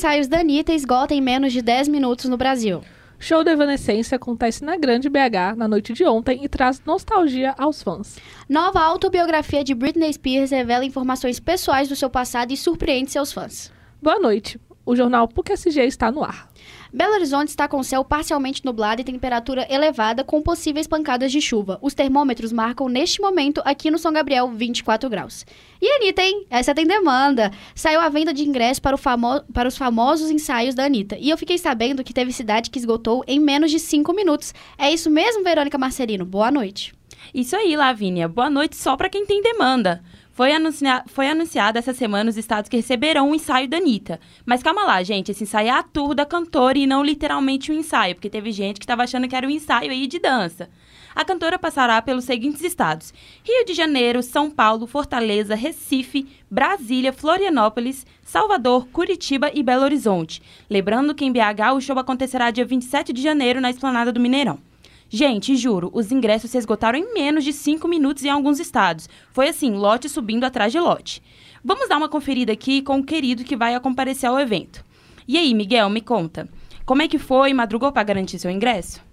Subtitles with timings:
[0.00, 2.80] ensaios da Anitta esgota em menos de 10 minutos no Brasil.
[3.18, 7.82] Show da Evanescência acontece na Grande BH na noite de ontem e traz nostalgia aos
[7.82, 8.16] fãs.
[8.48, 13.70] Nova autobiografia de Britney Spears revela informações pessoais do seu passado e surpreende seus fãs.
[14.00, 14.58] Boa noite.
[14.84, 16.48] O jornal PUC SG está no ar.
[16.92, 21.78] Belo Horizonte está com céu parcialmente nublado e temperatura elevada com possíveis pancadas de chuva.
[21.80, 25.46] Os termômetros marcam neste momento aqui no São Gabriel 24 graus.
[25.80, 26.46] E Anitta, hein?
[26.50, 27.52] Essa tem demanda.
[27.74, 31.16] Saiu a venda de ingressos para, famo para os famosos ensaios da Anitta.
[31.18, 34.52] E eu fiquei sabendo que teve cidade que esgotou em menos de 5 minutos.
[34.76, 36.24] É isso mesmo, Verônica Marcelino?
[36.24, 36.92] Boa noite.
[37.32, 38.26] Isso aí, Lavínia.
[38.26, 40.02] Boa noite só para quem tem demanda.
[40.32, 44.20] Foi, anuncia foi anunciado essa semana os estados que receberão o ensaio da Anitta.
[44.46, 47.74] Mas calma lá, gente, esse ensaio é a tour da cantora e não literalmente um
[47.74, 50.68] ensaio, porque teve gente que estava achando que era um ensaio aí de dança.
[51.14, 58.06] A cantora passará pelos seguintes estados: Rio de Janeiro, São Paulo, Fortaleza, Recife, Brasília, Florianópolis,
[58.22, 60.40] Salvador, Curitiba e Belo Horizonte.
[60.68, 64.69] Lembrando que em BH o show acontecerá dia 27 de janeiro na Esplanada do Mineirão.
[65.12, 69.08] Gente, juro, os ingressos se esgotaram em menos de 5 minutos em alguns estados.
[69.32, 71.20] Foi assim, lote subindo atrás de lote.
[71.64, 74.84] Vamos dar uma conferida aqui com o querido que vai comparecer ao evento.
[75.26, 76.48] E aí, Miguel, me conta.
[76.86, 77.52] Como é que foi?
[77.52, 79.09] Madrugou para garantir seu ingresso?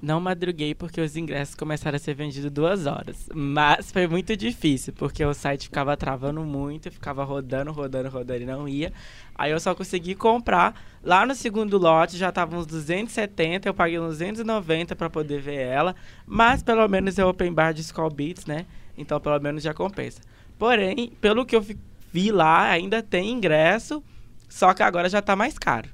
[0.00, 3.28] Não madruguei porque os ingressos começaram a ser vendidos duas horas.
[3.34, 8.46] Mas foi muito difícil, porque o site ficava travando muito, ficava rodando, rodando, rodando e
[8.46, 8.92] não ia.
[9.34, 10.80] Aí eu só consegui comprar.
[11.02, 15.56] Lá no segundo lote já tava uns 270, eu paguei uns 290 para poder ver
[15.56, 15.96] ela.
[16.24, 18.66] Mas pelo menos é open bar de Skull Beats, né?
[18.96, 20.20] Então pelo menos já compensa.
[20.56, 21.64] Porém, pelo que eu
[22.12, 24.02] vi lá, ainda tem ingresso,
[24.48, 25.88] só que agora já tá mais caro.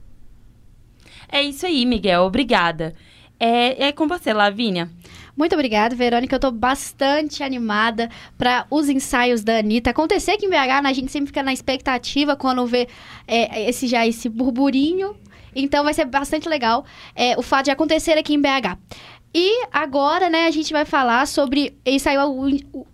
[1.26, 2.22] É isso aí, Miguel.
[2.22, 2.94] Obrigada.
[3.38, 4.90] É, é com você, Lavínia.
[5.36, 6.34] Muito obrigada, Verônica.
[6.34, 9.90] Eu estou bastante animada para os ensaios da Anitta.
[9.90, 10.90] Acontecer aqui em BH, né?
[10.90, 12.88] a gente sempre fica na expectativa quando vê
[13.26, 15.16] é, esse já esse burburinho.
[15.54, 18.78] Então vai ser bastante legal é, o fato de acontecer aqui em BH.
[19.34, 21.76] E agora, né, a gente vai falar sobre.
[21.84, 22.86] E saiu, o,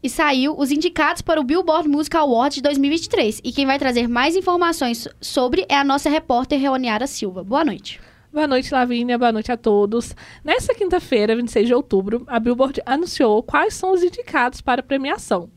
[0.00, 3.40] e saiu os indicados para o Billboard Music Award de 2023.
[3.42, 7.42] E quem vai trazer mais informações sobre é a nossa repórter Reoniara Silva.
[7.42, 8.00] Boa noite.
[8.30, 9.16] Boa noite, Lavínia.
[9.16, 10.14] Boa noite a todos.
[10.44, 15.50] Nesta quinta-feira, 26 de outubro, a Billboard anunciou quais são os indicados para a premiação,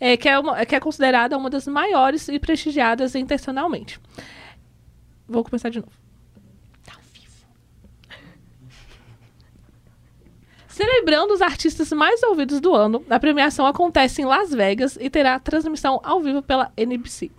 [0.00, 4.00] é, que, é uma, que é considerada uma das maiores e prestigiadas internacionalmente.
[5.28, 5.92] Vou começar de novo.
[6.82, 7.46] Tá ao vivo.
[10.66, 15.38] Celebrando os artistas mais ouvidos do ano, a premiação acontece em Las Vegas e terá
[15.38, 17.30] transmissão ao vivo pela NBC.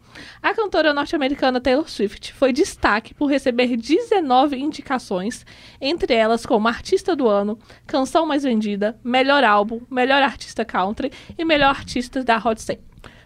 [0.41, 5.45] A cantora norte-americana Taylor Swift foi destaque por receber 19 indicações,
[5.79, 11.43] entre elas como Artista do Ano, Canção Mais Vendida, Melhor Álbum, Melhor Artista Country e
[11.43, 12.79] Melhor Artista da Hot 100,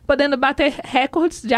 [0.05, 1.53] podendo bater recordes de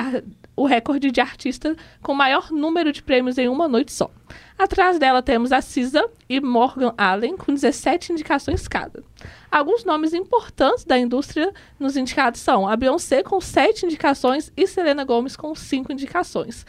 [0.55, 4.11] o recorde de artista com maior número de prêmios em uma noite só.
[4.57, 9.03] Atrás dela temos a SZA e Morgan Allen, com 17 indicações cada.
[9.49, 15.03] Alguns nomes importantes da indústria nos indicados são a Beyoncé com 7 indicações e Selena
[15.03, 16.65] Gomez com 5 indicações.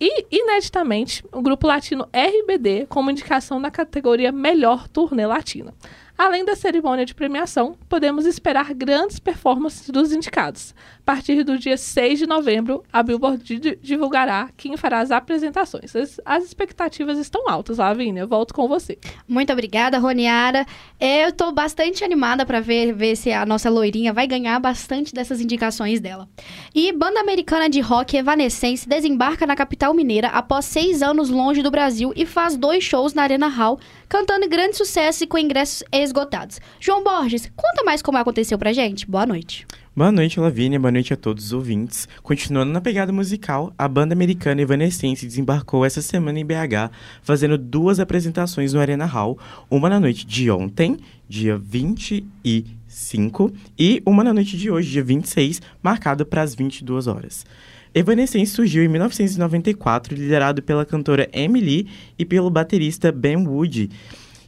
[0.00, 5.74] E, ineditamente, o grupo latino RBD como indicação na categoria Melhor Turnê Latina.
[6.18, 10.74] Além da cerimônia de premiação, podemos esperar grandes performances dos indicados.
[10.98, 15.94] A partir do dia 6 de novembro, a Billboard divulgará quem fará as apresentações.
[15.94, 18.26] As, as expectativas estão altas, Lavínia.
[18.26, 18.98] Volto com você.
[19.28, 20.66] Muito obrigada, Roniara.
[20.98, 25.40] Eu estou bastante animada para ver, ver se a nossa loirinha vai ganhar bastante dessas
[25.40, 26.28] indicações dela.
[26.74, 31.70] E banda americana de rock Evanescence desembarca na capital mineira após seis anos longe do
[31.70, 36.60] Brasil e faz dois shows na Arena Hall cantando grande sucesso e com ingressos esgotados.
[36.80, 39.06] João Borges, conta mais como aconteceu pra gente.
[39.08, 39.66] Boa noite.
[39.98, 40.78] Boa noite, Lavínia.
[40.78, 42.06] Boa noite a todos os ouvintes.
[42.22, 46.90] Continuando na pegada musical, a banda americana Evanescence desembarcou essa semana em BH,
[47.20, 49.38] fazendo duas apresentações no Arena Hall,
[49.68, 55.60] uma na noite de ontem, dia 25, e uma na noite de hoje, dia 26,
[55.82, 57.44] marcada para as 22 horas.
[57.92, 63.90] Evanescence surgiu em 1994, liderado pela cantora Emily e pelo baterista Ben Wood,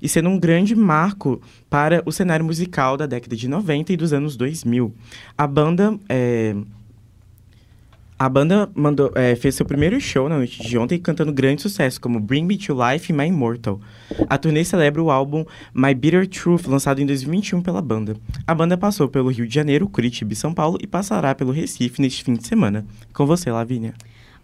[0.01, 4.13] e sendo um grande marco para o cenário musical da década de 90 e dos
[4.13, 4.95] anos 2000.
[5.37, 6.55] A banda é,
[8.21, 11.99] a banda mandou, é, fez seu primeiro show na noite de ontem cantando grandes sucessos
[11.99, 13.81] como Bring Me to Life e My Immortal.
[14.29, 15.43] A turnê celebra o álbum
[15.73, 18.15] My Bitter Truth, lançado em 2021 pela banda.
[18.47, 22.03] A banda passou pelo Rio de Janeiro, Curitiba e São Paulo e passará pelo Recife
[22.03, 22.85] neste fim de semana.
[23.15, 23.95] Com você, Lavínia.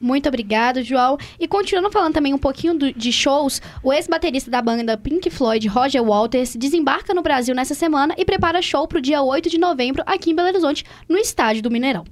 [0.00, 1.16] Muito obrigado, João.
[1.38, 5.66] E continuando falando também um pouquinho do, de shows, o ex-baterista da banda Pink Floyd,
[5.68, 9.58] Roger Walters, desembarca no Brasil nessa semana e prepara show para o dia 8 de
[9.58, 12.04] novembro aqui em Belo Horizonte, no estádio do Mineirão.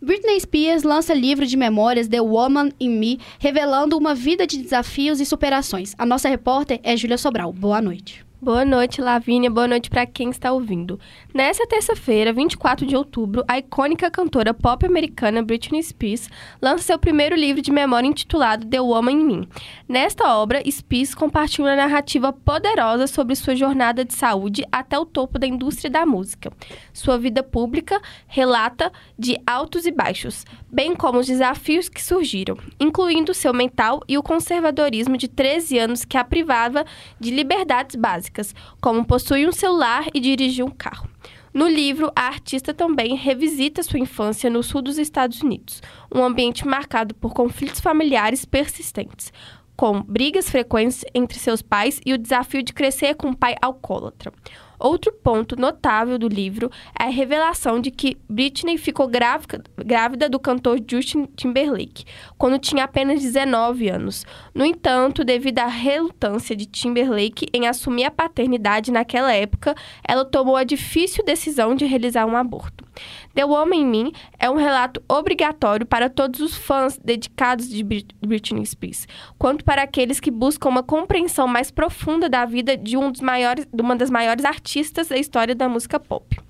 [0.00, 5.20] Britney Spears lança livro de memórias The Woman in Me, revelando uma vida de desafios
[5.20, 5.94] e superações.
[5.96, 7.52] A nossa repórter é Júlia Sobral.
[7.52, 8.25] Boa noite.
[8.38, 9.50] Boa noite, Lavínia.
[9.50, 11.00] Boa noite para quem está ouvindo.
[11.32, 16.28] Nessa terça-feira, 24 de outubro, a icônica cantora pop americana Britney Spears
[16.60, 19.48] lança seu primeiro livro de memória intitulado The Woman in Me.
[19.88, 25.38] Nesta obra, Spears compartilha uma narrativa poderosa sobre sua jornada de saúde até o topo
[25.38, 26.52] da indústria da música.
[26.92, 33.32] Sua vida pública relata de altos e baixos, bem como os desafios que surgiram, incluindo
[33.32, 36.84] seu mental e o conservadorismo de 13 anos que a privava
[37.18, 41.08] de liberdades básicas básicas, como possuir um celular e dirigir um carro.
[41.52, 45.82] No livro, a artista também revisita sua infância no sul dos Estados Unidos,
[46.14, 49.32] um ambiente marcado por conflitos familiares persistentes,
[49.76, 54.32] com brigas frequentes entre seus pais e o desafio de crescer com um pai alcoólatra.
[54.78, 60.78] Outro ponto notável do livro é a revelação de que Britney ficou grávida do cantor
[60.86, 62.04] Justin Timberlake,
[62.36, 64.26] quando tinha apenas 19 anos.
[64.54, 69.74] No entanto, devido à relutância de Timberlake em assumir a paternidade naquela época,
[70.06, 72.85] ela tomou a difícil decisão de realizar um aborto.
[73.34, 78.64] The Woman in Me é um relato obrigatório para todos os fãs dedicados de Britney
[78.64, 79.06] Spears,
[79.38, 83.66] quanto para aqueles que buscam uma compreensão mais profunda da vida de, um dos maiores,
[83.72, 86.45] de uma das maiores artistas da história da música pop.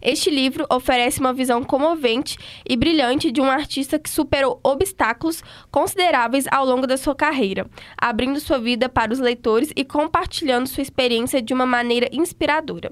[0.00, 2.38] Este livro oferece uma visão comovente
[2.68, 8.40] e brilhante de um artista que superou obstáculos consideráveis ao longo da sua carreira, abrindo
[8.40, 12.90] sua vida para os leitores e compartilhando sua experiência de uma maneira inspiradora.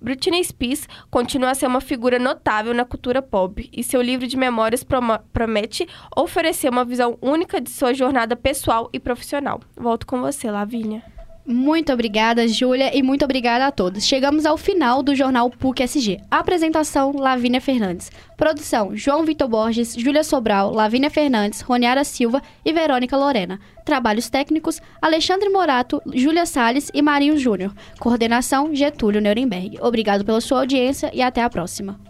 [0.00, 4.36] Britney Spears continua a ser uma figura notável na cultura pop e seu livro de
[4.36, 9.60] memórias promete oferecer uma visão única de sua jornada pessoal e profissional.
[9.74, 11.15] Volto com você, Lavínia.
[11.48, 14.04] Muito obrigada, Júlia, e muito obrigada a todos.
[14.04, 16.20] Chegamos ao final do jornal PUC SG.
[16.28, 18.10] Apresentação: Lavínia Fernandes.
[18.36, 23.60] Produção: João Vitor Borges, Júlia Sobral, Lavínia Fernandes, Roniara Silva e Verônica Lorena.
[23.84, 27.72] Trabalhos técnicos: Alexandre Morato, Júlia Sales e Marinho Júnior.
[28.00, 29.78] Coordenação: Getúlio Nuremberg.
[29.80, 32.00] Obrigado pela sua audiência e até a próxima.